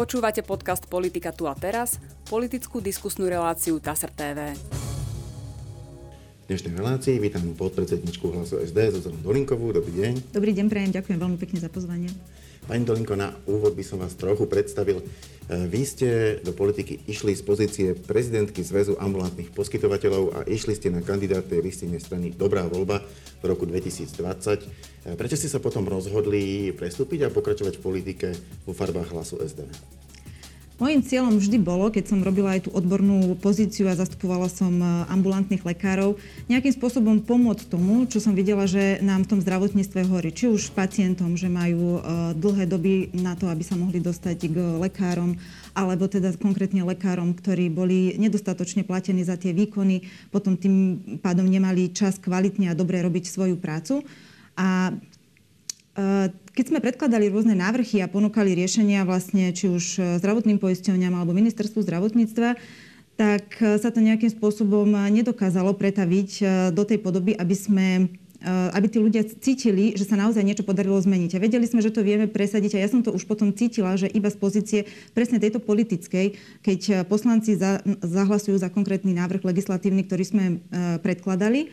[0.00, 4.56] Počúvate podcast Politika tu a teraz, politickú diskusnú reláciu TASR TV.
[6.40, 9.76] V dnešnej relácii vítam podpredsedničku hlasu SD Zuzanu Dolinkovú.
[9.76, 10.32] Dobrý deň.
[10.32, 12.08] Dobrý deň, prajem, ďakujem veľmi pekne za pozvanie.
[12.70, 15.02] Pani Dolinko, na úvod by som vás trochu predstavil.
[15.02, 15.04] E,
[15.66, 21.02] vy ste do politiky išli z pozície prezidentky Zväzu ambulantných poskytovateľov a išli ste na
[21.02, 23.02] kandidátnej listine strany Dobrá voľba
[23.42, 24.06] v roku 2020.
[25.02, 29.66] E, prečo ste sa potom rozhodli prestúpiť a pokračovať v politike vo farbách hlasu SD?
[30.80, 35.04] Mojím cieľom vždy bolo, keď som robila aj tú odbornú pozíciu a zastupovala som e,
[35.12, 36.16] ambulantných lekárov,
[36.48, 40.32] nejakým spôsobom pomôcť tomu, čo som videla, že nám v tom zdravotníctve horí.
[40.32, 44.56] Či už pacientom, že majú e, dlhé doby na to, aby sa mohli dostať k
[44.80, 45.36] lekárom,
[45.76, 51.92] alebo teda konkrétne lekárom, ktorí boli nedostatočne platení za tie výkony, potom tým pádom nemali
[51.92, 54.00] čas kvalitne a dobre robiť svoju prácu.
[54.56, 54.96] A
[56.60, 61.34] keď sme predkladali rôzne návrhy a ponúkali riešenia vlastne či už e, zdravotným poisťovňam alebo
[61.34, 62.58] ministerstvu zdravotníctva,
[63.14, 67.86] tak e, sa to nejakým spôsobom nedokázalo pretaviť e, do tej podoby, aby sme
[68.72, 71.36] aby tí ľudia cítili, že sa naozaj niečo podarilo zmeniť.
[71.36, 74.08] A vedeli sme, že to vieme presadiť a ja som to už potom cítila, že
[74.08, 74.80] iba z pozície
[75.12, 80.44] presne tejto politickej, keď poslanci za, zahlasujú za konkrétny návrh legislatívny, ktorý sme
[81.04, 81.68] predkladali,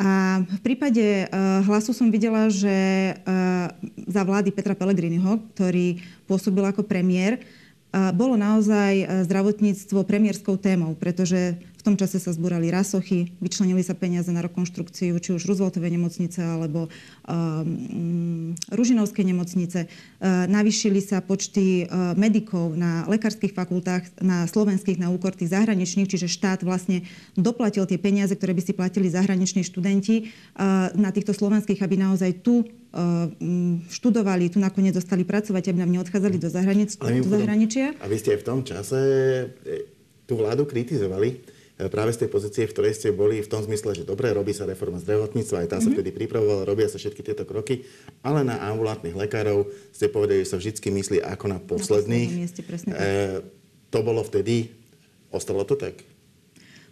[0.00, 2.72] a v prípade uh, hlasu som videla, že
[3.20, 3.68] uh,
[4.08, 11.60] za vlády Petra Pellegriniho, ktorý pôsobil ako premiér, uh, bolo naozaj zdravotníctvo premiérskou témou, pretože
[11.80, 16.44] v tom čase sa zbúrali rasochy, vyčlenili sa peniaze na rekonštrukciu či už Rooseveltovej nemocnice
[16.44, 16.92] alebo
[17.24, 19.88] um, Ružinovskej nemocnice.
[19.88, 26.04] Uh, navýšili sa počty uh, medikov na lekárskych fakultách, na slovenských, na úkor tých zahraničných,
[26.04, 31.32] čiže štát vlastne doplatil tie peniaze, ktoré by si platili zahraniční študenti uh, na týchto
[31.32, 32.68] slovenských, aby naozaj tu
[33.86, 37.94] študovali, tu nakoniec dostali pracovať, aby nám neodchádzali do, zahranic- do zahraničia.
[38.02, 38.98] A vy ste aj v tom čase
[40.26, 41.38] tú vládu kritizovali
[41.88, 44.68] práve z tej pozície, v ktorej ste boli v tom zmysle, že dobre, robí sa
[44.68, 45.84] reforma zdravotníctva, aj tá mm-hmm.
[45.86, 45.96] sa mhm.
[45.96, 47.86] vtedy pripravovala, robia sa všetky tieto kroky,
[48.26, 52.30] ale na ambulantných lekárov ste povedali, že sa vždy myslí ako na posledných.
[52.34, 53.00] Na mieste, presne tak.
[53.00, 53.08] E,
[53.88, 54.74] to bolo vtedy,
[55.30, 56.09] ostalo to tak?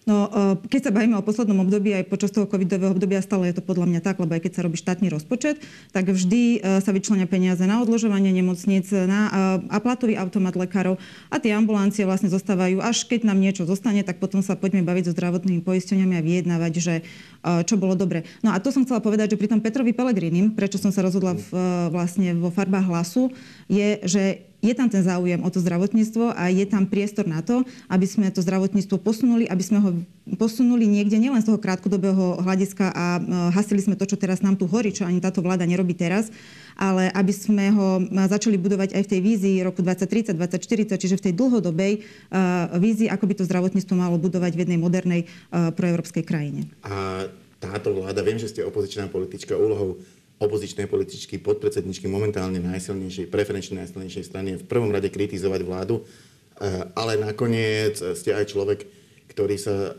[0.08, 3.60] No, e, keď sa bavíme o poslednom období, aj počas toho covidového obdobia, stále je
[3.60, 5.60] to podľa mňa tak, lebo aj keď sa robí štátny rozpočet,
[5.92, 9.28] tak vždy e, sa vyčlenia peniaze na odložovanie nemocníc, na
[9.68, 10.96] e, platový automat lekárov
[11.28, 15.12] a tie ambulancie vlastne zostávajú, až keď nám niečo zostane, tak potom sa poďme baviť
[15.12, 16.94] so zdravotnými poisťovňami a vyjednávať, že
[17.38, 18.26] čo bolo dobre.
[18.42, 21.38] No a to som chcela povedať, že pri tom Petrovi Pelegrinim, prečo som sa rozhodla
[21.38, 21.48] v,
[21.88, 23.30] vlastne vo farbách hlasu,
[23.70, 27.62] je, že je tam ten záujem o to zdravotníctvo a je tam priestor na to,
[27.86, 29.90] aby sme to zdravotníctvo posunuli, aby sme ho
[30.34, 33.20] posunuli niekde nielen z toho krátkodobého hľadiska a e,
[33.54, 36.34] hasili sme to, čo teraz nám tu horí, čo ani táto vláda nerobí teraz,
[36.74, 41.24] ale aby sme ho začali budovať aj v tej vízii roku 2030, 2040, čiže v
[41.30, 45.20] tej dlhodobej uh, vízii, ako by to zdravotníctvo malo budovať v jednej modernej
[45.50, 46.70] proeurópskej krajine.
[46.86, 47.26] A
[47.58, 49.98] táto vláda, viem, že ste opozičná politička, úlohou
[50.38, 57.18] opozičnej političky, podpredsedničky momentálne najsilnejšej, preferenčne najsilnejšej strany v prvom rade kritizovať vládu, eh, ale
[57.18, 58.86] nakoniec ste aj človek,
[59.34, 59.98] ktorý sa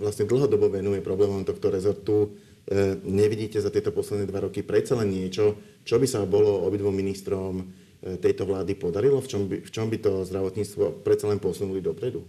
[0.00, 2.32] vlastne dlhodobo venuje problémom tohto rezortu.
[2.64, 6.96] Eh, nevidíte za tieto posledné dva roky predsa len niečo, čo by sa bolo obidvom
[6.96, 7.68] ministrom
[8.00, 9.20] eh, tejto vlády podarilo?
[9.20, 12.24] V čom by, v čom by to zdravotníctvo predsa len posunuli dopredu?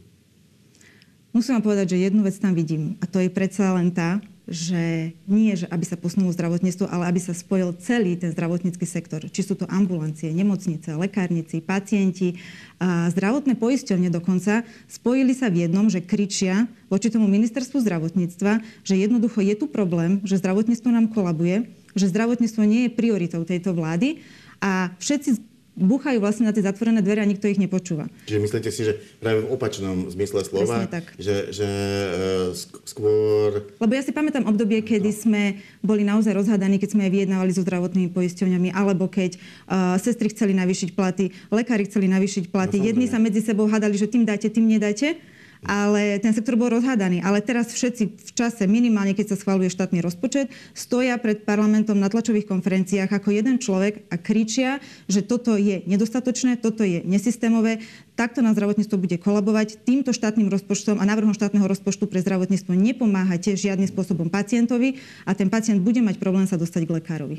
[1.32, 5.14] Musím vám povedať, že jednu vec tam vidím a to je predsa len tá, že
[5.30, 9.22] nie, že aby sa posunulo zdravotníctvo, ale aby sa spojil celý ten zdravotnícky sektor.
[9.30, 12.42] Či sú to ambulancie, nemocnice, lekárnici, pacienti,
[12.82, 18.98] a zdravotné poisťovne dokonca spojili sa v jednom, že kričia voči tomu ministerstvu zdravotníctva, že
[18.98, 24.26] jednoducho je tu problém, že zdravotníctvo nám kolabuje, že zdravotníctvo nie je prioritou tejto vlády
[24.58, 25.51] a všetci
[25.82, 28.08] búchajú vlastne na tie zatvorené dvere a nikto ich nepočúva.
[28.30, 31.10] Čiže myslíte si, že práve v opačnom zmysle slova, tak.
[31.18, 32.54] že, že uh,
[32.86, 33.66] skôr...
[33.82, 35.18] Lebo ja si pamätám obdobie, kedy no.
[35.18, 35.42] sme
[35.82, 40.54] boli naozaj rozhádaní, keď sme aj vyjednávali so zdravotnými poisťovňami, alebo keď uh, sestry chceli
[40.54, 42.78] navýšiť platy, lekári chceli navýšiť platy.
[42.78, 45.18] No, Jedni sa medzi sebou hádali, že tým dáte, tým nedáte
[45.62, 47.22] ale ten sektor bol rozhádaný.
[47.22, 52.10] Ale teraz všetci v čase, minimálne keď sa schvaluje štátny rozpočet, stoja pred parlamentom na
[52.10, 57.86] tlačových konferenciách ako jeden človek a kričia, že toto je nedostatočné, toto je nesystémové,
[58.18, 59.86] takto na zdravotníctvo bude kolabovať.
[59.86, 64.98] Týmto štátnym rozpočtom a návrhom štátneho rozpočtu pre zdravotníctvo nepomáhate žiadnym spôsobom pacientovi
[65.30, 67.38] a ten pacient bude mať problém sa dostať k lekárovi.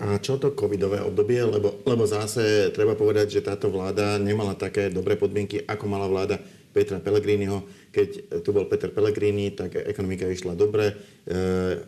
[0.00, 1.44] A čo to covidové obdobie?
[1.44, 6.40] Lebo, lebo zase treba povedať, že táto vláda nemala také dobré podmienky, ako mala vláda
[6.70, 7.66] Petra Pellegriniho.
[7.90, 10.94] Keď tu bol Peter Pellegrini, tak ekonomika išla dobre.
[11.26, 11.82] E,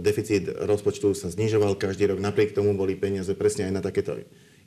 [0.00, 2.18] deficit rozpočtu sa znižoval každý rok.
[2.22, 4.16] Napriek tomu boli peniaze presne aj na takéto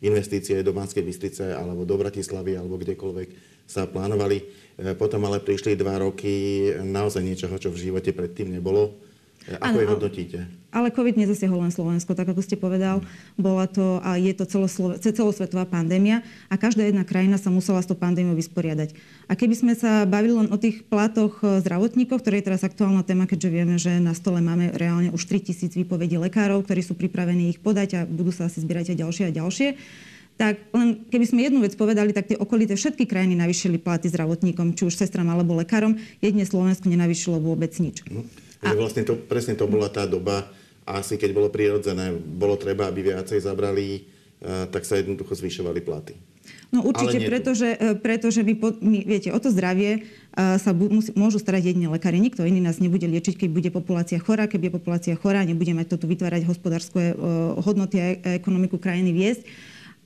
[0.03, 3.29] investície do Banskej Bystrice alebo do Bratislavy alebo kdekoľvek
[3.63, 4.43] sa plánovali.
[4.99, 8.99] Potom ale prišli dva roky naozaj niečoho, čo v živote predtým nebolo
[9.59, 10.39] ako je hodnotíte?
[10.73, 13.05] Ale COVID nezasiahol len Slovensko, tak ako ste povedal.
[13.37, 14.49] Bola to a je to
[15.13, 18.97] celosvetová pandémia a každá jedna krajina sa musela s tou pandémiou vysporiadať.
[19.29, 23.05] A keby sme sa bavili len o tých platoch e, zdravotníkov, ktoré je teraz aktuálna
[23.05, 27.53] téma, keďže vieme, že na stole máme reálne už 3000 výpovedí lekárov, ktorí sú pripravení
[27.53, 29.67] ich podať a budú sa asi zbierať aj ďalšie a ďalšie,
[30.33, 34.73] tak len keby sme jednu vec povedali, tak tie okolité všetky krajiny navýšili platy zdravotníkom,
[34.73, 36.01] či už sestram alebo lekárom.
[36.25, 38.01] Jedine Slovensko nenavýšilo vôbec nič.
[38.63, 38.73] A...
[38.73, 40.47] Vlastne to, presne to bola tá doba,
[40.87, 44.03] asi keď bolo prirodzené, bolo treba, aby viacej zabrali,
[44.43, 46.15] uh, tak sa jednoducho zvyšovali platy.
[46.73, 50.03] No určite, pretože, e, pretože my, my, viete, o to zdravie
[50.35, 52.19] uh, sa bu, musí, môžu starať jedine lekári.
[52.19, 54.49] Nikto iný nás nebude liečiť, keď bude populácia chorá.
[54.49, 57.13] Keď je populácia chorá, nebude mať to tu vytvárať hospodárske
[57.63, 58.07] hodnoty a
[58.41, 59.45] ekonomiku krajiny viesť.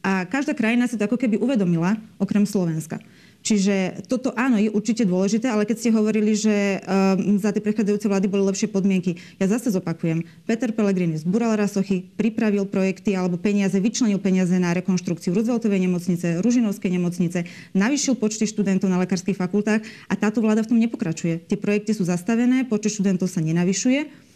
[0.06, 3.01] A každá krajina si to ako keby uvedomila, okrem Slovenska.
[3.45, 8.12] Čiže toto áno, je určite dôležité, ale keď ste hovorili, že um, za tie predchádzajúce
[8.12, 10.28] vlády boli lepšie podmienky, ja zase zopakujem.
[10.44, 16.92] Peter Pellegrini zbúral rasochy, pripravil projekty alebo peniaze, vyčlenil peniaze na rekonštrukciu Rooseveltovej nemocnice, Ružinovskej
[16.92, 19.80] nemocnice, navyšil počty študentov na lekárskych fakultách
[20.12, 21.48] a táto vláda v tom nepokračuje.
[21.48, 24.27] Tie projekty sú zastavené, počet študentov sa nenavyšuje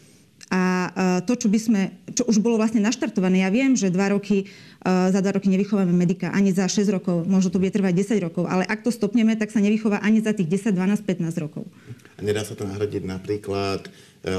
[0.51, 0.89] a e,
[1.23, 1.81] to, čo by sme,
[2.11, 4.45] čo už bolo vlastne naštartované, ja viem, že dva roky, e,
[4.83, 8.51] za dva roky nevychováme medika, ani za 6 rokov, možno to bude trvať 10 rokov,
[8.51, 11.63] ale ak to stopneme, tak sa nevychová ani za tých 10, 12, 15 rokov.
[12.19, 13.89] A nedá sa to nahradiť napríklad e,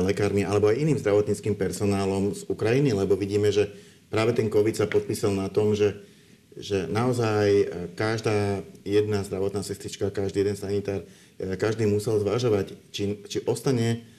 [0.05, 3.73] lekármi alebo aj iným zdravotníckým personálom z Ukrajiny, lebo vidíme, že
[4.12, 5.97] práve ten COVID sa podpísal na tom, že,
[6.61, 11.08] že naozaj každá jedna zdravotná sestrička, každý jeden sanitár,
[11.56, 14.12] každý musel zvažovať, či, či ostane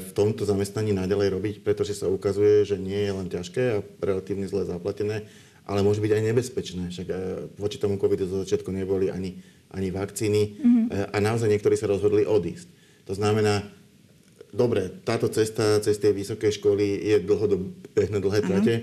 [0.00, 4.44] v tomto zamestnaní naďalej robiť, pretože sa ukazuje, že nie je len ťažké a relatívne
[4.44, 5.24] zle zaplatené,
[5.64, 6.84] ale môže byť aj nebezpečné.
[6.92, 7.14] Však e,
[7.56, 9.40] voči tomu covidu zo začiatku neboli ani,
[9.72, 11.10] ani vakcíny mm-hmm.
[11.10, 12.68] a naozaj niektorí sa rozhodli odísť.
[13.08, 13.64] To znamená,
[14.52, 18.74] dobre, táto cesta cez tie vysoké školy je dlhodobé dlhé trate.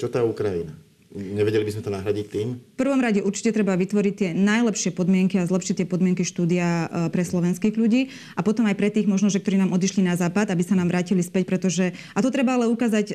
[0.00, 0.74] Čo tá Ukrajina?
[1.12, 2.48] Nevedeli by sme to nahradiť tým?
[2.56, 7.12] V prvom rade určite treba vytvoriť tie najlepšie podmienky a zlepšiť tie podmienky štúdia e,
[7.12, 10.48] pre slovenských ľudí a potom aj pre tých možno, že ktorí nám odišli na západ,
[10.48, 13.14] aby sa nám vrátili späť, pretože a to treba ale ukázať e,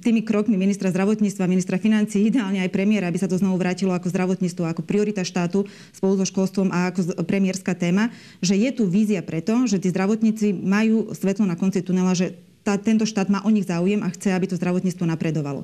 [0.00, 4.08] tými krokmi ministra zdravotníctva, ministra financí, ideálne aj premiéra, aby sa to znovu vrátilo ako
[4.08, 8.08] zdravotníctvo, ako priorita štátu spolu so školstvom a ako premiérska téma,
[8.40, 12.32] že je tu vízia preto, že tí zdravotníci majú svetlo na konci tunela, že
[12.66, 15.62] tá, tento štát má o nich záujem a chce, aby to zdravotníctvo napredovalo.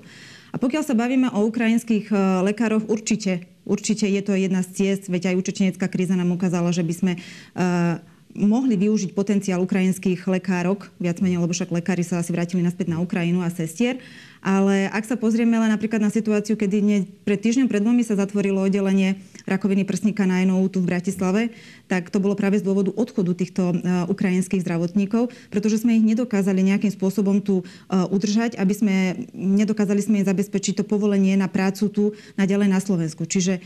[0.52, 5.08] A pokiaľ sa bavíme o ukrajinských e, lekároch, určite, určite je to jedna z ciest,
[5.08, 10.88] veď aj učečenecká kríza nám ukázala, že by sme uh, mohli využiť potenciál ukrajinských lekárok,
[10.96, 14.00] viac menej, lebo však lekári sa asi vrátili naspäť na Ukrajinu a sestier.
[14.42, 18.18] Ale ak sa pozrieme len napríklad na situáciu, kedy ne, pred týždňom, pred dvomi sa
[18.18, 21.54] zatvorilo oddelenie rakoviny prsníka na NOU tu v Bratislave,
[21.86, 26.58] tak to bolo práve z dôvodu odchodu týchto uh, ukrajinských zdravotníkov, pretože sme ich nedokázali
[26.58, 28.94] nejakým spôsobom tu uh, udržať, aby sme
[29.30, 33.22] nedokázali sme im zabezpečiť to povolenie na prácu tu naďalej na Slovensku.
[33.30, 33.62] Čiže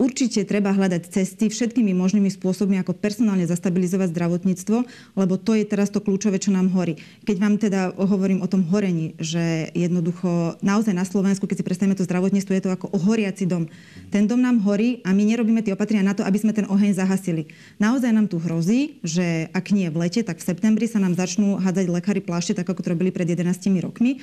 [0.00, 4.76] Určite treba hľadať cesty všetkými možnými spôsobmi, ako personálne zastabilizovať zdravotníctvo,
[5.12, 6.96] lebo to je teraz to kľúčové, čo nám horí.
[7.28, 11.92] Keď vám teda hovorím o tom horení, že jednoducho naozaj na Slovensku, keď si predstavíme
[12.00, 13.68] to zdravotníctvo, je to ako ohoriaci dom.
[14.08, 16.96] Ten dom nám horí a my nerobíme tie opatrenia na to, aby sme ten oheň
[16.96, 17.52] zahasili.
[17.76, 21.60] Naozaj nám tu hrozí, že ak nie v lete, tak v septembri sa nám začnú
[21.60, 24.16] hádzať lekári plášte, tak ako to robili pred 11 rokmi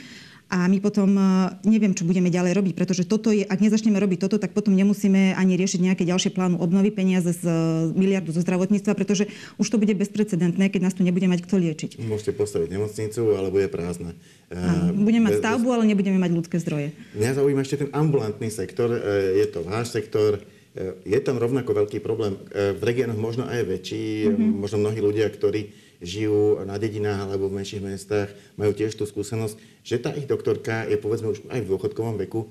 [0.47, 1.23] a my potom e,
[1.67, 5.35] neviem, čo budeme ďalej robiť, pretože toto je, ak nezačneme robiť toto, tak potom nemusíme
[5.35, 7.51] ani riešiť nejaké ďalšie plánu obnovy peniaze z e,
[7.91, 9.27] miliardu zo zdravotníctva, pretože
[9.59, 11.91] už to bude bezprecedentné, keď nás tu nebude mať kto liečiť.
[11.99, 14.15] Môžete postaviť nemocnicu, ale bude prázdna.
[14.47, 16.95] Áno, budeme mať stavbu, ale nebudeme mať ľudské zdroje.
[17.19, 18.87] Mňa zaujíma ešte ten ambulantný sektor.
[18.95, 20.39] E, je to váš sektor.
[21.09, 22.37] Je tam rovnako veľký problém.
[22.53, 24.29] V regiónoch možno aj väčší.
[24.29, 24.61] Mm-hmm.
[24.61, 29.55] Možno mnohí ľudia, ktorí žijú na dedinách alebo v menších mestách, majú tiež tú skúsenosť,
[29.81, 32.49] že tá ich doktorka je povedzme už aj v dôchodkovom veku,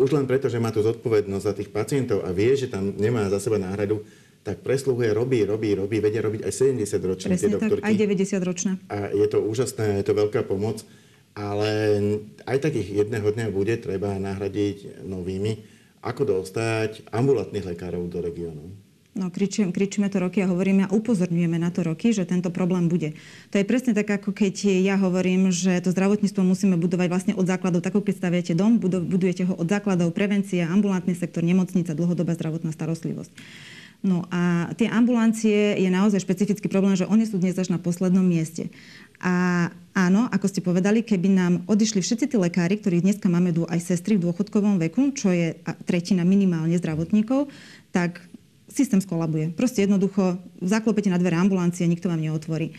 [0.00, 3.28] už len preto, že má tú zodpovednosť za tých pacientov a vie, že tam nemá
[3.28, 4.00] za seba náhradu,
[4.40, 7.84] tak presluhuje, robí, robí, robí, vedia robiť aj 70 ročné tie doktorky.
[7.84, 7.96] Tak, aj
[8.40, 8.72] 90 ročné.
[8.88, 10.80] A je to úžasné, je to veľká pomoc,
[11.36, 12.00] ale
[12.48, 15.60] aj takých jedného dňa bude treba nahradiť novými.
[16.00, 18.72] Ako dostať ambulantných lekárov do regiónu?
[19.20, 22.88] No, kričím, kričíme to roky a hovoríme a upozorňujeme na to roky, že tento problém
[22.88, 23.12] bude.
[23.52, 27.44] To je presne tak, ako keď ja hovorím, že to zdravotníctvo musíme budovať vlastne od
[27.44, 27.84] základov.
[27.84, 33.28] Tak, keď staviate dom, budujete ho od základov, prevencia, ambulantný sektor, nemocnica, dlhodobá zdravotná starostlivosť.
[34.00, 38.24] No a tie ambulancie je naozaj špecifický problém, že oni sú dnes až na poslednom
[38.24, 38.72] mieste.
[39.20, 43.84] A áno, ako ste povedali, keby nám odišli všetci tí lekári, ktorí dneska máme aj
[43.84, 47.52] sestry v dôchodkovom veku, čo je tretina minimálne zdravotníkov,
[47.92, 48.24] tak
[48.80, 49.52] systém skolabuje.
[49.52, 52.72] Proste jednoducho zaklopete na dvere ambulancie, nikto vám neotvorí.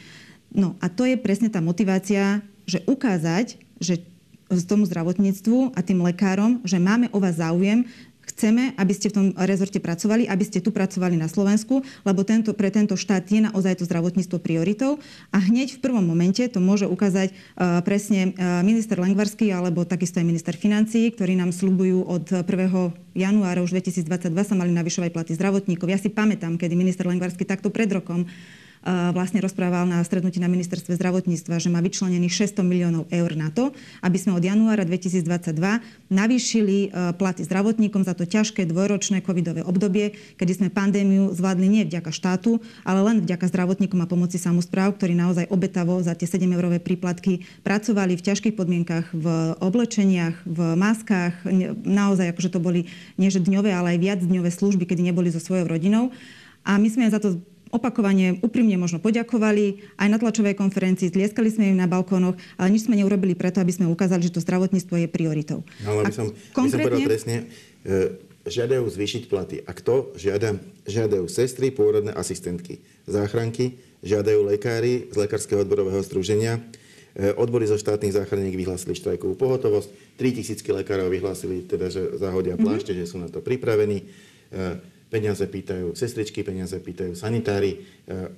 [0.49, 4.01] No a to je presne tá motivácia, že ukázať, že
[4.67, 7.87] tomu zdravotníctvu a tým lekárom, že máme o vás záujem,
[8.31, 12.55] Chceme, aby ste v tom rezorte pracovali, aby ste tu pracovali na Slovensku, lebo tento,
[12.55, 15.03] pre tento štát je naozaj to zdravotníctvo prioritou.
[15.35, 20.23] A hneď v prvom momente to môže ukázať uh, presne uh, minister Lengvarský alebo takisto
[20.23, 22.47] aj minister financií, ktorí nám slubujú od 1.
[23.19, 25.91] januára už 2022 sa mali navyšovať platy zdravotníkov.
[25.91, 28.23] Ja si pamätám, kedy minister Lengvarský takto pred rokom
[28.87, 33.69] vlastne rozprával na stretnutí na ministerstve zdravotníctva, že má vyčlenených 600 miliónov eur na to,
[34.01, 35.53] aby sme od januára 2022
[36.09, 41.83] navýšili e, platy zdravotníkom za to ťažké dvojročné covidové obdobie, kedy sme pandémiu zvládli nie
[41.85, 46.81] vďaka štátu, ale len vďaka zdravotníkom a pomoci samozpráv, ktorí naozaj obetavo za tie 7-eurové
[46.81, 49.25] príplatky pracovali v ťažkých podmienkach, v
[49.61, 51.45] oblečeniach, v maskách.
[51.85, 52.89] Naozaj, akože to boli
[53.21, 56.09] nie že dňové, ale aj viac dňové služby, kedy neboli so svojou rodinou.
[56.61, 57.41] A my sme za to
[57.71, 62.85] opakovane úprimne možno poďakovali, aj na tlačovej konferencii, tlieskali sme im na balkónoch, ale nič
[62.85, 65.63] sme neurobili preto, aby sme ukázali, že to zdravotníctvo je prioritou.
[65.87, 66.91] No, ale by som, konkrétne...
[66.91, 67.37] by som presne,
[67.87, 67.95] e,
[68.45, 69.63] žiadajú zvýšiť platy.
[69.63, 70.59] A kto žiada?
[70.85, 76.59] Žiadajú sestry, pôrodné asistentky, záchranky, žiadajú lekári z Lekárskeho odborového združenia,
[77.15, 82.91] e, Odbory zo štátnych záchranník vyhlásili štrajkovú pohotovosť, 3000 lekárov vyhlásili teda, že zahodia plášte,
[82.91, 83.07] mm-hmm.
[83.07, 84.05] že sú na to pripravení.
[85.11, 88.31] Peniaze pýtajú sestričky, peniaze pýtajú sanitári, e,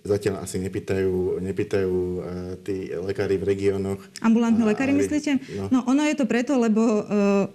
[0.00, 2.22] Zatiaľ asi nepýtajú, nepýtajú uh,
[2.64, 4.00] tí lekári v regiónoch.
[4.24, 5.36] Ambulantní lekári, myslíte?
[5.52, 5.68] No.
[5.68, 7.04] no ono je to preto, lebo uh,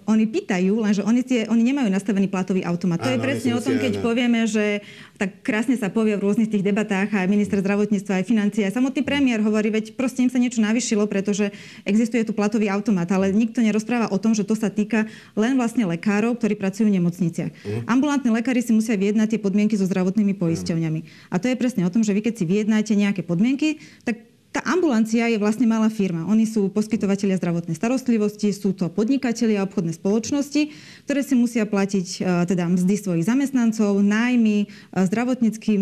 [0.06, 3.02] oni pýtajú, lenže oni, tie, oni nemajú nastavený platový automat.
[3.02, 4.04] To Áno, je presne o tom, keď áno.
[4.06, 4.78] povieme, že
[5.18, 9.02] tak krásne sa povie v rôznych tých debatách aj minister zdravotníctva, aj financie, aj samotný
[9.02, 11.50] premiér hovorí, veď proste im sa niečo navyšilo, pretože
[11.82, 15.88] existuje tu platový automat, ale nikto nerozpráva o tom, že to sa týka len vlastne
[15.88, 17.50] lekárov, ktorí pracujú v nemocniciach.
[17.50, 17.82] Mm.
[17.88, 21.32] Ambulantní lekári si musia vyjednať tie podmienky so zdravotnými poisťovňami.
[21.32, 24.64] A to je presne o tom, že vy keď si vyjednáte nejaké podmienky, tak tá
[24.72, 26.24] ambulancia je vlastne malá firma.
[26.32, 30.72] Oni sú poskytovateľia zdravotnej starostlivosti, sú to podnikatelia a obchodné spoločnosti,
[31.04, 35.80] ktoré si musia platiť e, teda mzdy svojich zamestnancov, nájmy, e, zdravotnícky e,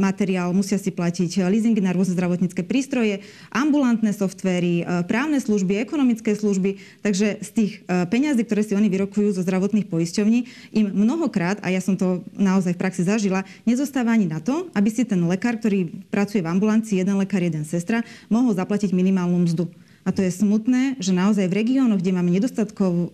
[0.00, 3.20] materiál, musia si platiť leasingy na rôzne zdravotnícke prístroje,
[3.52, 6.80] ambulantné softvery, právne služby, ekonomické služby.
[7.04, 10.38] Takže z tých peňazí, ktoré si oni vyrokujú zo zdravotných poisťovní,
[10.72, 14.88] im mnohokrát, a ja som to naozaj v praxi zažila, nezostáva ani na to, aby
[14.88, 19.66] si ten lekár, ktorý pracuje v ambulancii, jeden lekár, jeden sestra, mohol zaplatiť minimálnu mzdu.
[20.04, 22.28] A to je smutné, že naozaj v regiónoch, kde máme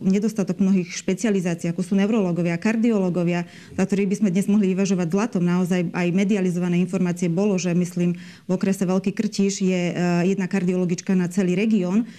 [0.03, 3.47] nedostatok mnohých špecializácií, ako sú neurológovia, kardiológovia,
[3.79, 8.19] za ktorých by sme dnes mohli vyvažovať zlatom, naozaj aj medializované informácie bolo, že myslím,
[8.19, 9.95] v okrese Veľký Krtíš je eh,
[10.35, 12.11] jedna kardiologička na celý región,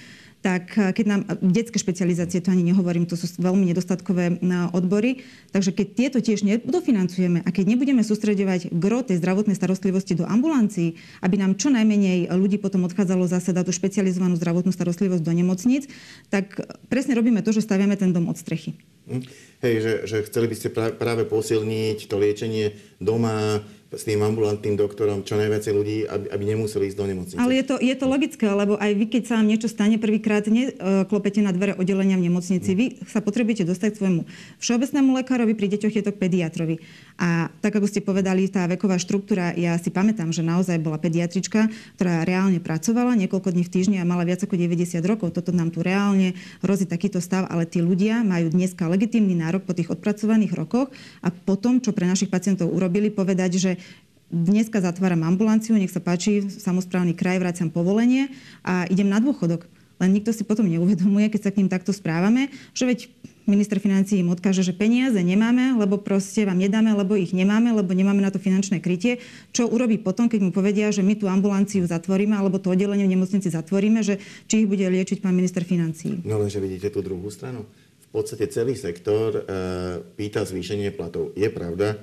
[0.41, 4.37] tak eh, keď nám, detské špecializácie, to ani nehovorím, to sú veľmi nedostatkové eh,
[4.73, 10.25] odbory, takže keď tieto tiež nedofinancujeme a keď nebudeme sústredovať gro tej zdravotnej starostlivosti do
[10.25, 15.33] ambulancií, aby nám čo najmenej ľudí potom odchádzalo zase na tú špecializovanú zdravotnú starostlivosť do
[15.33, 15.87] nemocníc,
[16.33, 16.57] tak
[16.89, 18.75] presne robíme to, že staviame ten dom od strechy.
[19.09, 19.23] Hm.
[19.61, 25.27] Hej, že, že chceli by ste práve posilniť to liečenie doma, s tým ambulantným doktorom
[25.27, 27.39] čo najviacej ľudí, aby, aby nemuseli ísť do nemocnice.
[27.43, 30.47] Ale je to, je to logické, lebo aj vy, keď sa vám niečo stane, prvýkrát
[30.47, 32.71] neklopete na dvere oddelenia v nemocnici.
[32.71, 34.21] Vy sa potrebujete dostať k svojmu
[34.63, 36.79] všeobecnému lekárovi, pri deťoch je to k pediatrovi.
[37.19, 41.67] A tak, ako ste povedali, tá veková štruktúra, ja si pamätám, že naozaj bola pediatrička,
[41.99, 45.35] ktorá reálne pracovala niekoľko dní v týždni a mala viac ako 90 rokov.
[45.35, 46.31] Toto nám tu reálne
[46.63, 50.87] hrozí takýto stav, ale tí ľudia majú dneska legitímny nárok po tých odpracovaných rokoch
[51.19, 53.71] a potom, čo pre našich pacientov urobili, povedať, že
[54.31, 58.31] dneska zatváram ambulanciu, nech sa páči, samozprávny kraj, vraciam povolenie
[58.63, 59.67] a idem na dôchodok.
[60.01, 62.99] Len nikto si potom neuvedomuje, keď sa k ním takto správame, že veď
[63.45, 67.93] minister financí im odkáže, že peniaze nemáme, lebo proste vám nedáme, lebo ich nemáme, lebo
[67.93, 69.21] nemáme na to finančné krytie.
[69.53, 73.13] Čo urobí potom, keď mu povedia, že my tú ambulanciu zatvoríme, alebo to oddelenie v
[73.13, 74.17] nemocnici zatvoríme, že
[74.49, 76.21] či ich bude liečiť pán minister financí.
[76.25, 77.69] No lenže vidíte tú druhú stranu.
[78.09, 79.41] V podstate celý sektor e,
[80.19, 81.31] pýta zvýšenie platov.
[81.31, 81.95] Je pravda,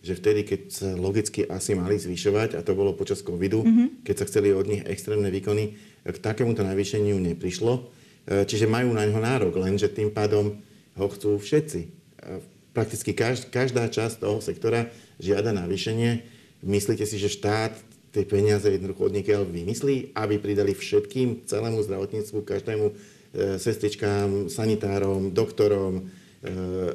[0.00, 4.00] že vtedy, keď sa logicky asi mali zvyšovať, a to bolo počas covidu, mm-hmm.
[4.00, 5.76] keď sa chceli od nich extrémne výkony,
[6.08, 7.84] k takémuto navýšeniu neprišlo.
[8.24, 10.56] E, čiže majú na ňo nárok, lenže tým pádom
[10.96, 11.80] ho chcú všetci.
[11.84, 11.88] E,
[12.72, 13.12] prakticky
[13.52, 14.88] každá časť toho sektora
[15.20, 16.24] žiada navýšenie.
[16.64, 17.76] Myslíte si, že štát
[18.10, 22.94] tie peniaze jednoducho od niekiaľ vymyslí, aby pridali všetkým, celému zdravotníctvu, každému e,
[23.60, 26.08] sestričkám, sanitárom, doktorom,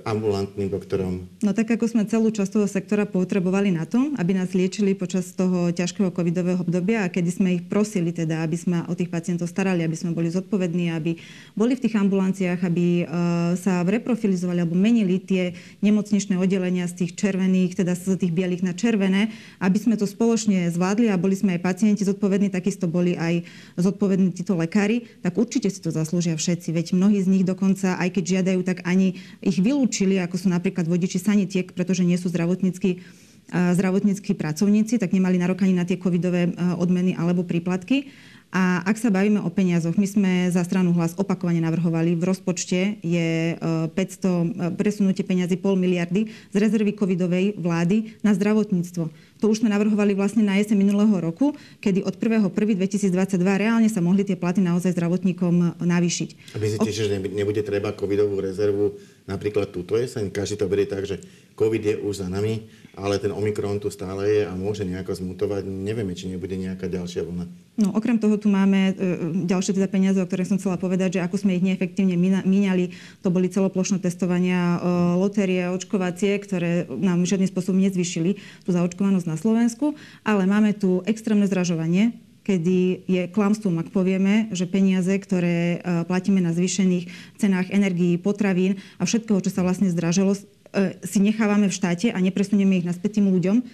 [0.10, 1.30] ambulantným doktorom?
[1.46, 5.38] No tak ako sme celú časť toho sektora potrebovali na to, aby nás liečili počas
[5.38, 9.46] toho ťažkého covidového obdobia a kedy sme ich prosili teda, aby sme o tých pacientov
[9.46, 11.22] starali, aby sme boli zodpovední, aby
[11.54, 15.54] boli v tých ambulanciách, aby uh, sa reprofilizovali alebo menili tie
[15.86, 19.30] nemocničné oddelenia z tých červených, teda z tých bielých na červené,
[19.62, 23.46] aby sme to spoločne zvládli a boli sme aj pacienti zodpovední, takisto boli aj
[23.78, 26.74] zodpovední títo lekári, tak určite si to zaslúžia všetci.
[26.74, 30.88] Veď mnohí z nich dokonca, aj keď žiadajú, tak ani ich vylúčili, ako sú napríklad
[30.88, 33.02] vodiči sanitiek, pretože nie sú zdravotnícky
[33.46, 36.50] zdravotníckí pracovníci, tak nemali nárok ani na tie covidové
[36.82, 38.10] odmeny alebo príplatky.
[38.56, 43.04] A ak sa bavíme o peniazoch, my sme za stranu hlas opakovane navrhovali, v rozpočte
[43.04, 44.40] je 500, e, e,
[44.80, 49.12] presunutie peniazy pol miliardy z rezervy covidovej vlády na zdravotníctvo.
[49.44, 51.52] To už sme navrhovali vlastne na jeseň minulého roku,
[51.84, 53.12] kedy od 1.1.2022
[53.44, 56.56] reálne sa mohli tie platy naozaj zdravotníkom navýšiť.
[56.56, 60.30] A myslíte, že nebude treba covidovú rezervu napríklad túto jeseň?
[60.30, 61.22] Každý to berie tak, že
[61.56, 65.68] covid je už za nami, ale ten Omikron tu stále je a môže nejako zmutovať.
[65.68, 67.46] Nevieme, či nebude nejaká ďalšia vlna.
[67.76, 69.14] No, okrem toho tu máme e,
[69.48, 73.28] ďalšie teda peniaze, o ktoré som chcela povedať, že ako sme ich neefektívne míňali, to
[73.28, 74.88] boli celoplošné testovania, e,
[75.20, 81.48] lotérie, očkovacie, ktoré nám žiadnym spôsobom nezvyšili tú zaočkovanosť na Slovensku, ale máme tu extrémne
[81.52, 82.16] zražovanie,
[82.46, 88.78] kedy je klamstvom, ak povieme, že peniaze, ktoré e, platíme na zvýšených cenách energií, potravín
[89.02, 90.38] a všetkého, čo sa vlastne zdražilo,
[90.76, 93.66] E, si nechávame v štáte a nepresunieme ich naspäť tým ľuďom, e,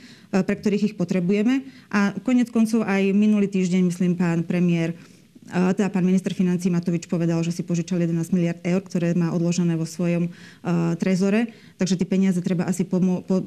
[0.46, 1.66] pre ktorých ich potrebujeme.
[1.90, 4.94] A konec koncov aj minulý týždeň, myslím, pán premiér
[5.52, 9.76] teda pán minister financí Matovič povedal, že si požičal 11 miliard eur, ktoré má odložené
[9.76, 11.52] vo svojom uh, trezore.
[11.76, 13.44] Takže tie peniaze treba asi pomo- po,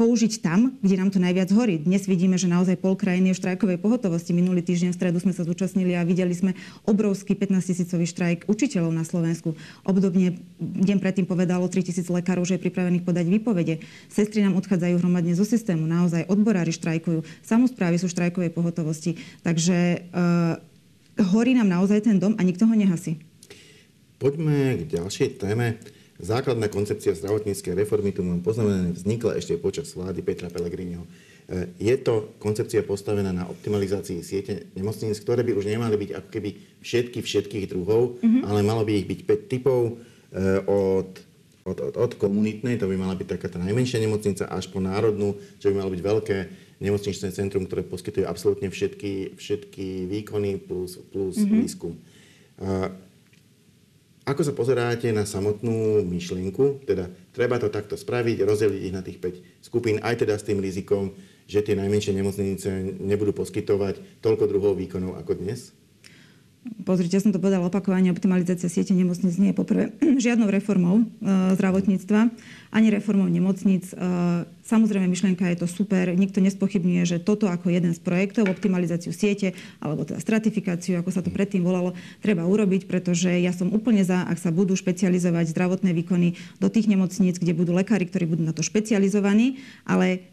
[0.00, 1.76] použiť tam, kde nám to najviac horí.
[1.76, 4.32] Dnes vidíme, že naozaj pol krajiny je v štrajkovej pohotovosti.
[4.32, 6.56] Minulý týždeň v stredu sme sa zúčastnili a videli sme
[6.88, 9.52] obrovský 15 tisícový štrajk učiteľov na Slovensku.
[9.84, 13.84] Obdobne deň predtým povedalo 3 tisíc lekárov, že je pripravených podať výpovede.
[14.08, 15.84] Sestry nám odchádzajú hromadne zo systému.
[15.84, 17.20] Naozaj odborári štrajkujú.
[17.44, 19.20] Samozprávy sú v štrajkovej pohotovosti.
[19.44, 20.56] Takže uh,
[21.28, 23.20] horí nám naozaj ten dom a nikto ho nehasí.
[24.16, 25.76] Poďme k ďalšej téme.
[26.20, 31.08] Základná koncepcia zdravotníckej reformy, tu mám poznamenané, vznikla ešte počas vlády Petra Pellegriniho.
[31.48, 36.28] E, je to koncepcia postavená na optimalizácii siete nemocníc, ktoré by už nemali byť ako
[36.28, 36.50] keby
[36.84, 38.42] všetky všetkých druhov, mm-hmm.
[38.44, 39.92] ale malo by ich byť 5 typov e,
[40.68, 41.10] od,
[41.64, 45.40] od, od, od komunitnej, to by mala byť taká tá najmenšia nemocnica, až po národnú,
[45.56, 46.36] čo by malo byť veľké
[46.84, 51.60] nemocničné centrum, ktoré poskytuje absolútne všetky, všetky výkony plus, plus mm-hmm.
[51.64, 51.92] výskum.
[54.30, 56.86] Ako sa pozeráte na samotnú myšlienku?
[56.86, 60.62] Teda treba to takto spraviť, rozdeliť ich na tých 5 skupín, aj teda s tým
[60.62, 61.18] rizikom,
[61.50, 65.74] že tie najmenšie nemocnice nebudú poskytovať toľko druhov výkonov ako dnes?
[66.60, 71.04] Pozrite, ja som to povedala opakovane, optimalizácia siete nemocnic nie je poprvé žiadnou reformou e,
[71.56, 72.28] zdravotníctva,
[72.76, 73.88] ani reformou nemocnic.
[73.88, 73.96] E,
[74.68, 79.56] samozrejme, myšlienka je to super, nikto nespochybňuje, že toto ako jeden z projektov, optimalizáciu siete,
[79.80, 84.28] alebo teda stratifikáciu, ako sa to predtým volalo, treba urobiť, pretože ja som úplne za,
[84.28, 88.52] ak sa budú špecializovať zdravotné výkony do tých nemocníc, kde budú lekári, ktorí budú na
[88.52, 90.28] to špecializovaní, ale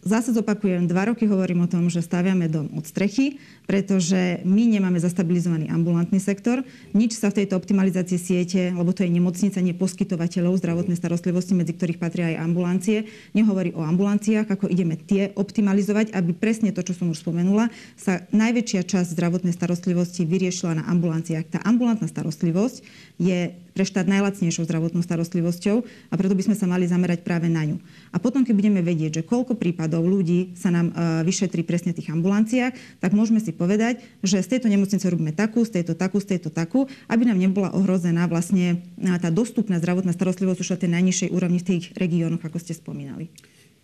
[0.00, 3.36] Zase zopakujem, dva roky hovorím o tom, že staviame dom od strechy,
[3.68, 6.64] pretože my nemáme zastabilizovaný ambulantný sektor.
[6.96, 11.76] Nič sa v tejto optimalizácii siete, lebo to je nemocnica, nie poskytovateľov zdravotnej starostlivosti, medzi
[11.76, 16.96] ktorých patria aj ambulancie, nehovorí o ambulanciách, ako ideme tie optimalizovať, aby presne to, čo
[16.96, 17.68] som už spomenula,
[18.00, 21.52] sa najväčšia časť zdravotnej starostlivosti vyriešila na ambulanciách.
[21.52, 22.80] Tá ambulantná starostlivosť
[23.20, 25.80] je pre štát najlacnejšou zdravotnou starostlivosťou
[26.12, 27.80] a preto by sme sa mali zamerať práve na ňu.
[28.12, 32.04] A potom, keď budeme vedieť, že koľko prípadov ľudí sa nám uh, vyšetrí presne v
[32.04, 36.20] tých ambulanciách, tak môžeme si povedať, že z tejto nemocnice robíme takú, z tejto takú,
[36.20, 40.90] z tejto takú, aby nám nebola ohrozená vlastne tá dostupná zdravotná starostlivosť už na tej
[41.00, 43.32] najnižšej úrovni v tých regiónoch, ako ste spomínali.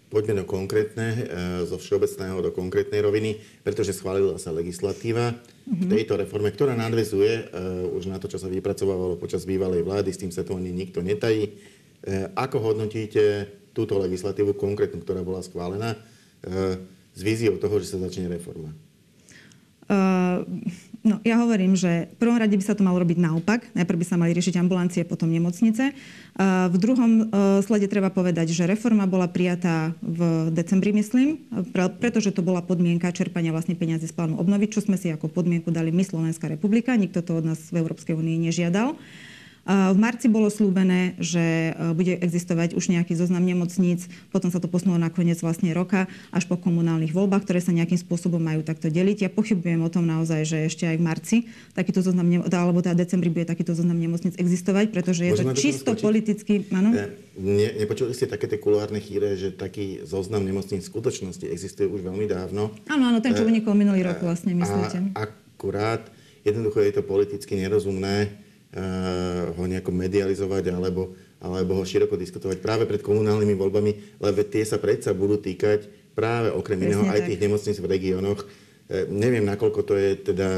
[0.07, 1.23] Poďme do konkrétne, e,
[1.67, 5.75] zo všeobecného do konkrétnej roviny, pretože schválila sa legislatíva mm-hmm.
[5.75, 5.93] v mhm.
[5.99, 10.21] tejto reforme, ktorá nadvezuje uh, už na to, čo sa vypracovávalo počas bývalej vlády, s
[10.23, 11.59] tým sa to ani nikto netají.
[12.07, 16.01] Uh, ako hodnotíte túto legislatívu konkrétnu, ktorá bola schválená,
[17.13, 18.73] s víziou toho, že sa začne reforma?
[19.87, 20.43] Uh,
[21.07, 23.71] no, ja hovorím, že v prvom rade by sa to malo robiť naopak.
[23.79, 25.95] Najprv by sa mali riešiť ambulancie, potom nemocnice.
[26.35, 31.39] Uh, v druhom uh, slede treba povedať, že reforma bola prijatá v decembri, myslím,
[31.71, 35.31] pre, pretože to bola podmienka čerpania vlastne peniazy z plánu obnoviť, čo sme si ako
[35.31, 36.99] podmienku dali my, Slovenská republika.
[36.99, 38.99] Nikto to od nás v Európskej únii nežiadal.
[39.67, 44.95] V marci bolo slúbené, že bude existovať už nejaký zoznam nemocníc, potom sa to posunulo
[44.95, 49.27] na koniec vlastne roka až po komunálnych voľbách, ktoré sa nejakým spôsobom majú takto deliť.
[49.27, 51.37] Ja pochybujem o tom naozaj, že ešte aj v marci
[51.75, 55.91] takýto zoznam, alebo teda decembri bude takýto zoznam nemocníc existovať, pretože je Môžeme to čisto
[55.99, 56.63] politicky...
[56.71, 56.95] Áno?
[57.35, 62.07] Ne, nepočuli ste také tie kulárne chýre, že taký zoznam nemocníc v skutočnosti existuje už
[62.07, 62.71] veľmi dávno?
[62.87, 65.11] Áno, áno, ten, čo unikol minulý rok vlastne, myslíte.
[65.19, 66.07] A akurát,
[66.47, 68.46] jednoducho je to politicky nerozumné,
[69.57, 74.77] ho nejako medializovať alebo, alebo ho široko diskutovať práve pred komunálnymi voľbami, lebo tie sa
[74.77, 77.29] predsa budú týkať práve okrem Presne iného aj tak.
[77.33, 78.41] tých nemocníc v regiónoch.
[78.89, 80.49] E, neviem, nakoľko to je teda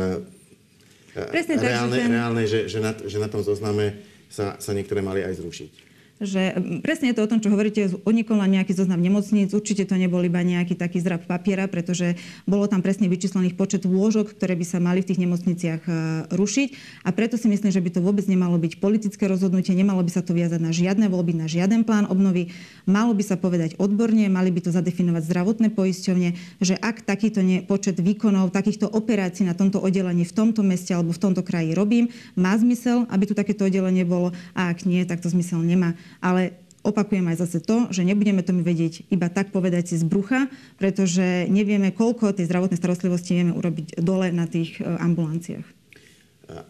[1.15, 2.15] e, Presne reálne, tak, že, ten...
[2.15, 5.88] reálne že, že, na, že na tom zozname sa, sa niektoré mali aj zrušiť
[6.19, 9.55] že presne je to o tom, čo hovoríte, unikol nejaký zoznam nemocníc.
[9.55, 14.35] Určite to nebol iba nejaký taký zrab papiera, pretože bolo tam presne vyčíslených počet lôžok,
[14.35, 15.91] ktoré by sa mali v tých nemocniciach e,
[16.35, 16.69] rušiť.
[17.07, 20.23] A preto si myslím, že by to vôbec nemalo byť politické rozhodnutie, nemalo by sa
[20.23, 22.51] to viazať na žiadne voľby, na žiaden plán obnovy.
[22.89, 28.03] Malo by sa povedať odborne, mali by to zadefinovať zdravotné poisťovne, že ak takýto počet
[28.03, 32.59] výkonov, takýchto operácií na tomto oddelení v tomto meste alebo v tomto kraji robím, má
[32.59, 37.27] zmysel, aby tu takéto oddelenie bolo a ak nie, tak to zmysel nemá ale opakujem
[37.29, 40.49] aj zase to, že nebudeme to vedieť iba tak povedať si z brucha,
[40.81, 45.67] pretože nevieme, koľko tej zdravotnej starostlivosti vieme urobiť dole na tých e, ambulanciách.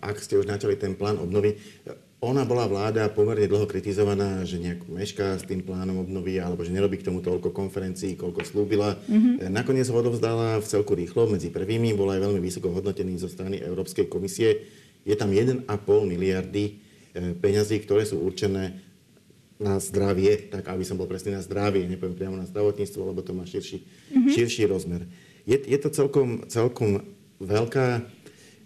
[0.02, 1.54] Ak ste už načali ten plán obnovy,
[2.18, 6.74] ona bola vláda pomerne dlho kritizovaná, že nejak mešká s tým plánom obnovy, alebo že
[6.74, 8.98] nerobí k tomu toľko konferencií, koľko slúbila.
[9.06, 9.46] Mm-hmm.
[9.54, 13.62] Nakoniec ho odovzdala v celku rýchlo, medzi prvými, bol aj veľmi vysoko hodnotený zo strany
[13.62, 14.66] Európskej komisie.
[15.06, 15.62] Je tam 1,5
[16.10, 16.82] miliardy
[17.14, 18.87] e, peňazí, ktoré sú určené
[19.58, 23.34] na zdravie, tak aby som bol presný na zdravie, nepoviem priamo na zdravotníctvo, lebo to
[23.34, 24.32] má širší, mm-hmm.
[24.32, 25.10] širší rozmer.
[25.42, 27.02] Je, je to celkom, celkom
[27.42, 28.06] veľká,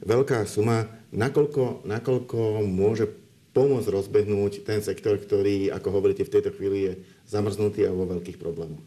[0.04, 3.08] veľká suma, nakoľko, nakoľko môže
[3.52, 6.92] pomôcť rozbehnúť ten sektor, ktorý, ako hovoríte, v tejto chvíli je
[7.28, 8.80] zamrznutý a vo veľkých problémoch.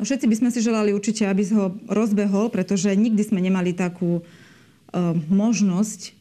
[0.00, 4.20] No všetci by sme si želali určite, aby ho rozbehol, pretože nikdy sme nemali takú
[4.20, 6.19] uh, možnosť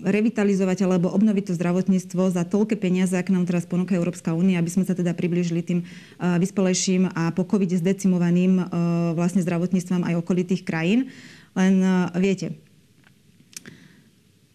[0.00, 4.70] revitalizovať alebo obnoviť to zdravotníctvo za toľké peniaze, ak nám teraz ponúka Európska únia, aby
[4.70, 8.66] sme sa teda približili tým uh, vyspelejším a po covid zdecimovaným uh,
[9.18, 11.10] vlastne zdravotníctvom aj okolitých krajín.
[11.58, 12.54] Len uh, viete,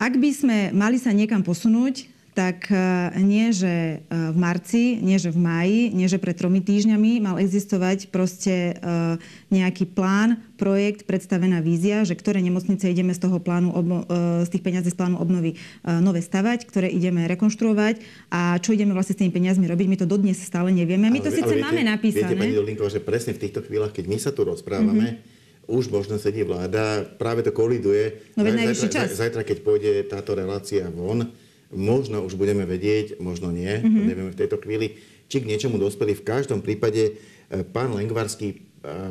[0.02, 2.72] ak by sme mali sa niekam posunúť, tak
[3.20, 8.08] nie, že v marci, nie, že v máji, nie, že pred tromi týždňami mal existovať
[8.08, 8.80] proste
[9.52, 13.74] nejaký plán, projekt, predstavená vízia, že ktoré nemocnice ideme z toho plánu,
[14.46, 19.18] z tých peňazí z plánu obnovy nové stavať, ktoré ideme rekonštruovať a čo ideme vlastne
[19.18, 19.88] s tými peniazmi robiť.
[19.90, 21.10] My to dodnes stále nevieme.
[21.10, 22.32] My to ale, síce ale máme napísané.
[22.32, 25.40] Viete, pani Dolinková, že presne v týchto chvíľach, keď my sa tu rozprávame, mm-hmm
[25.72, 28.34] už možno sedí vláda, práve to koliduje.
[28.36, 29.16] No, zajtra, čas.
[29.16, 31.32] zajtra, keď pôjde táto relácia von,
[31.72, 34.06] Možno už budeme vedieť, možno nie, mm-hmm.
[34.08, 35.00] nevieme v tejto chvíli,
[35.32, 36.12] či k niečomu dospeli.
[36.12, 37.12] V každom prípade e,
[37.64, 38.58] pán Lengvarský e,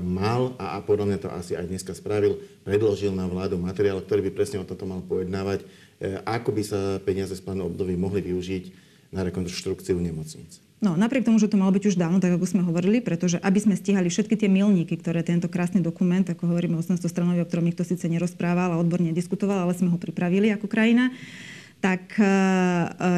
[0.04, 4.28] mal, a, a podľa mňa to asi aj dneska spravil, predložil na vládu materiál, ktorý
[4.28, 8.20] by presne o tomto mal pojednávať, e, ako by sa peniaze z plánu obnovy mohli
[8.20, 8.64] využiť
[9.16, 10.60] na rekonštrukciu nemocníc.
[10.80, 13.60] No, napriek tomu, že to malo byť už dávno, tak ako sme hovorili, pretože aby
[13.60, 17.68] sme stihali všetky tie milníky, ktoré tento krásny dokument, ako hovoríme 800 stranový, o ktorom
[17.68, 21.12] nikto síce nerozprával a odborne diskutoval, ale sme ho pripravili ako krajina,
[21.80, 22.28] tak e, e,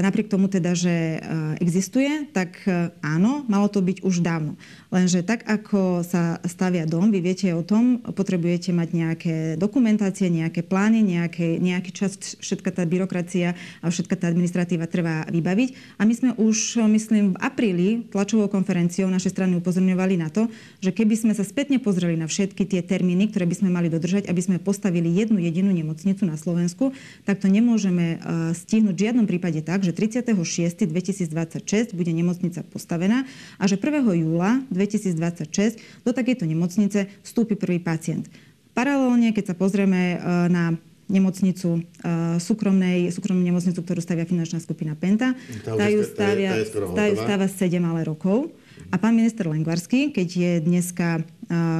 [0.06, 1.18] napriek tomu teda, že e,
[1.58, 2.62] existuje, tak
[3.02, 4.54] áno, malo to byť už dávno.
[4.94, 10.62] Lenže tak, ako sa stavia dom, vy viete o tom, potrebujete mať nejaké dokumentácie, nejaké
[10.62, 15.98] plány, nejaké, nejaký čas, všetka tá byrokracia a všetka tá administratíva trvá vybaviť.
[15.98, 20.46] A my sme už, myslím, v apríli tlačovou konferenciou našej strany upozorňovali na to,
[20.78, 24.30] že keby sme sa spätne pozreli na všetky tie termíny, ktoré by sme mali dodržať,
[24.30, 26.94] aby sme postavili jednu jedinú nemocnicu na Slovensku,
[27.26, 28.22] tak to nemôžeme
[28.54, 33.24] stihnúť v žiadnom prípade tak, že 36.2026 bude nemocnica postavená
[33.58, 34.22] a že 1.
[34.22, 38.30] júla 2026 do takejto nemocnice vstúpi prvý pacient.
[38.72, 40.72] Paralelne, keď sa pozrieme e, na
[41.12, 45.36] nemocnicu uh, súkromnej, súkromnú nemocnicu, ktorú stavia finančná skupina Penta.
[45.60, 46.56] Tá, ju stavia,
[46.96, 48.48] tá ju stáva 7 ale rokov.
[48.88, 51.20] A pán minister Lengvarský, keď je dneska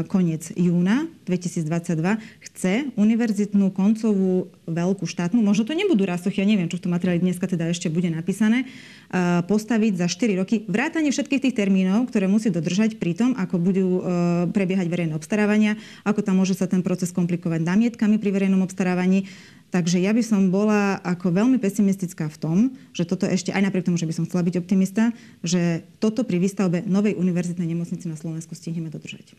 [0.09, 6.77] koniec júna 2022 chce univerzitnú koncovú veľkú štátnu, možno to nebudú rasochy, ja neviem, čo
[6.77, 8.69] v tom materiáli dneska teda ešte bude napísané,
[9.49, 13.87] postaviť za 4 roky vrátanie všetkých tých termínov, ktoré musí dodržať pri tom, ako budú
[13.87, 14.03] e,
[14.53, 19.29] prebiehať verejné obstarávania, ako tam môže sa ten proces komplikovať námietkami pri verejnom obstarávaní.
[19.73, 22.59] Takže ja by som bola ako veľmi pesimistická v tom,
[22.93, 26.37] že toto ešte, aj napriek tomu, že by som chcela byť optimista, že toto pri
[26.41, 29.33] výstavbe novej univerzitnej nemocnice na Slovensku stihneme dodržať.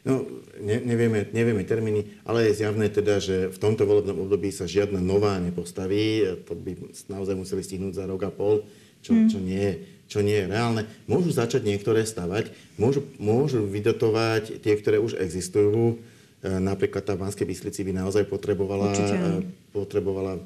[0.00, 0.24] No,
[0.56, 4.96] ne, nevieme, nevieme termíny, ale je zjavné teda, že v tomto volebnom období sa žiadna
[4.96, 6.24] nová nepostaví.
[6.48, 6.72] To by
[7.12, 8.64] naozaj museli stihnúť za rok a pol,
[9.04, 9.28] čo, mm.
[9.28, 9.68] čo, nie,
[10.08, 10.88] čo nie je reálne.
[11.04, 12.48] Môžu začať niektoré stavať,
[12.80, 16.00] môžu, môžu vydotovať tie, ktoré už existujú.
[16.40, 19.44] E, napríklad tá v Banskej Bystrici by naozaj potrebovala, e,
[19.76, 20.40] potrebovala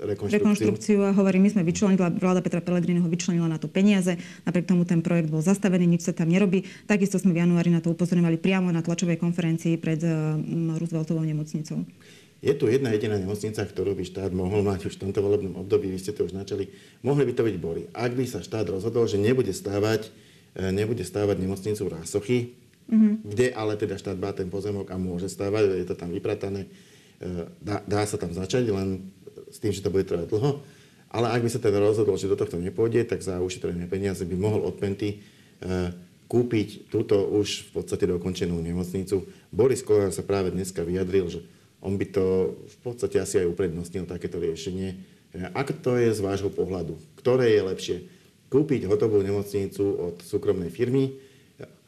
[0.00, 0.38] rekonštrukciu.
[0.38, 4.82] rekonštrukciu a hovorí, my sme vyčlenili, vláda Petra Pellegriniho vyčlenila na to peniaze, napriek tomu
[4.82, 6.66] ten projekt bol zastavený, nič sa tam nerobí.
[6.90, 10.34] Takisto sme v januári na to upozorňovali priamo na tlačovej konferencii pred uh,
[10.78, 11.86] Rooseveltovou nemocnicou.
[12.44, 15.88] Je tu jedna jediná nemocnica, ktorú by štát mohol mať už v tomto volebnom období,
[15.88, 16.68] vy ste to už načali.
[17.00, 17.88] Mohli by to byť boli.
[17.96, 20.12] Ak by sa štát rozhodol, že nebude stávať,
[20.52, 22.52] e, nebude stávať nemocnicu Rásochy,
[22.92, 23.24] mm-hmm.
[23.24, 27.48] kde ale teda štát má ten pozemok a môže stávať, je to tam vypratané, e,
[27.64, 29.08] dá, dá sa tam začať, len
[29.50, 30.64] s tým, že to bude trvať dlho.
[31.14, 34.34] Ale ak by sa teda rozhodol, že do tohto nepôjde, tak za ušetrené peniaze by
[34.34, 35.94] mohol od Penty e,
[36.26, 39.22] kúpiť túto už v podstate dokončenú nemocnicu.
[39.54, 41.40] Boris Kolár sa práve dneska vyjadril, že
[41.78, 44.88] on by to v podstate asi aj uprednostnil takéto riešenie.
[44.90, 44.96] E,
[45.54, 46.98] ako to je z vášho pohľadu?
[47.14, 47.96] Ktoré je lepšie?
[48.50, 51.14] Kúpiť hotovú nemocnicu od súkromnej firmy,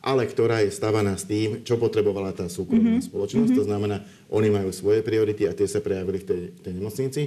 [0.05, 3.09] ale ktorá je stavaná s tým, čo potrebovala tá súkromná mm-hmm.
[3.11, 3.51] spoločnosť.
[3.53, 3.61] Mm-hmm.
[3.61, 3.97] To znamená,
[4.31, 7.23] oni majú svoje priority a tie sa prejavili v tej, tej nemocnici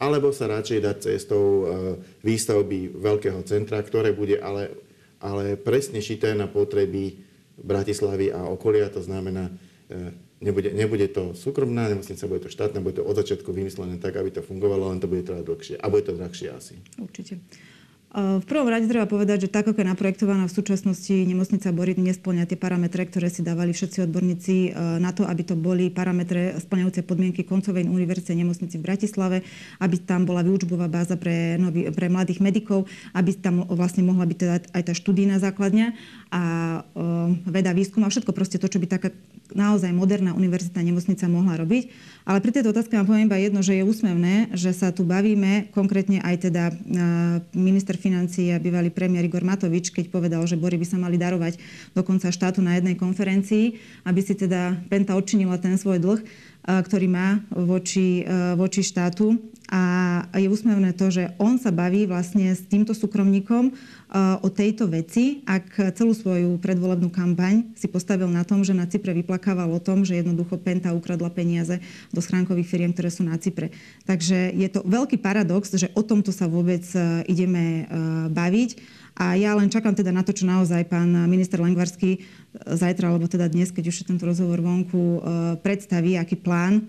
[0.00, 1.64] alebo sa radšej dať cestou e,
[2.24, 4.72] výstavby veľkého centra, ktoré bude ale,
[5.20, 7.20] ale presne šité na potreby
[7.60, 8.88] Bratislavy a okolia.
[8.96, 9.52] To znamená,
[9.92, 14.16] e, nebude, nebude to súkromná nemocnica, bude to štátna, bude to od začiatku vymyslené tak,
[14.16, 15.76] aby to fungovalo, len to bude trvať dlhšie.
[15.76, 16.80] A bude to drahšie asi.
[16.96, 17.36] Určite.
[18.10, 22.42] V prvom rade treba povedať, že tak, ako je naprojektovaná v súčasnosti nemocnica Borit, nesplňa
[22.42, 27.06] tie parametre, ktoré si dávali všetci odborníci e, na to, aby to boli parametre splňajúce
[27.06, 29.46] podmienky koncovej univerzity nemocnici v Bratislave,
[29.78, 34.38] aby tam bola výučbová báza pre, nový, pre mladých medikov, aby tam vlastne mohla byť
[34.42, 35.94] teda aj tá študijná základňa
[36.30, 36.80] a
[37.44, 39.10] veda, výskum a všetko proste to, čo by taká
[39.50, 41.90] naozaj moderná univerzita nemocnica mohla robiť.
[42.22, 45.74] Ale pri tejto otázke vám poviem iba jedno, že je úsmevné, že sa tu bavíme,
[45.74, 46.70] konkrétne aj teda
[47.50, 51.58] minister financií a bývalý premiér Igor Matovič, keď povedal, že Bory by sa mali darovať
[51.98, 53.74] dokonca štátu na jednej konferencii,
[54.06, 56.22] aby si teda Penta odčinila ten svoj dlh
[56.60, 58.20] ktorý má voči,
[58.54, 59.32] voči štátu.
[59.70, 63.70] A je úsmevné to, že on sa baví vlastne s týmto súkromníkom
[64.42, 69.14] o tejto veci, ak celú svoju predvolebnú kampaň si postavil na tom, že na Cypre
[69.14, 71.78] vyplakával o tom, že jednoducho Penta ukradla peniaze
[72.10, 73.70] do schránkových firiem, ktoré sú na Cypre.
[74.10, 76.82] Takže je to veľký paradox, že o tomto sa vôbec
[77.30, 77.86] ideme
[78.34, 78.98] baviť.
[79.20, 82.18] A ja len čakám teda na to, čo naozaj pán minister Lengvarský e,
[82.56, 85.20] zajtra, alebo teda dnes, keď už je tento rozhovor vonku, e,
[85.60, 86.82] predstaví, aký plán e,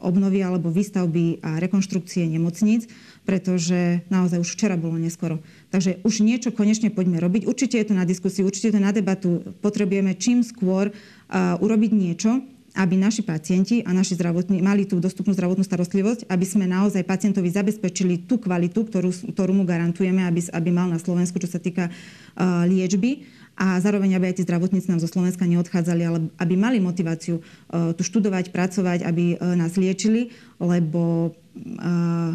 [0.00, 2.88] obnovy alebo výstavby a rekonštrukcie nemocníc,
[3.28, 5.44] pretože naozaj už včera bolo neskoro.
[5.68, 7.44] Takže už niečo konečne poďme robiť.
[7.44, 9.44] Určite je to na diskusiu, určite je to na debatu.
[9.60, 10.90] Potrebujeme čím skôr
[11.32, 12.40] urobiť niečo,
[12.72, 17.52] aby naši pacienti a naši zdravotní mali tú dostupnú zdravotnú starostlivosť, aby sme naozaj pacientovi
[17.52, 21.92] zabezpečili tú kvalitu, ktorú, ktorú mu garantujeme, aby, aby mal na Slovensku, čo sa týka
[21.92, 26.80] uh, liečby a zároveň, aby aj tí zdravotníci nám zo Slovenska neodchádzali, ale aby mali
[26.80, 32.32] motiváciu uh, tu študovať, pracovať, aby uh, nás liečili, lebo uh,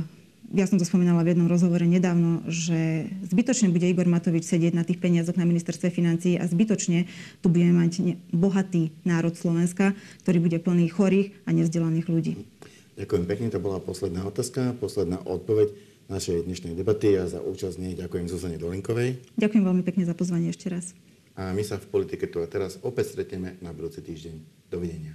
[0.56, 4.88] ja som to spomínala v jednom rozhovore nedávno, že zbytočne bude Igor Matovič sedieť na
[4.88, 7.10] tých peniazoch na ministerstve financií a zbytočne
[7.43, 9.91] tu budeme mať bohatý národ Slovenska,
[10.23, 12.34] ktorý bude plný chorých a nevzdelaných ľudí.
[12.95, 15.75] Ďakujem pekne, to bola posledná otázka, posledná odpoveď
[16.08, 19.19] našej dnešnej debaty a za účasť nej ďakujem Zuzane Dolinkovej.
[19.36, 20.95] Ďakujem veľmi pekne za pozvanie ešte raz.
[21.38, 24.65] A my sa v politike tu a teraz opäť stretneme na budúci týždeň.
[24.73, 25.13] Dovidenia.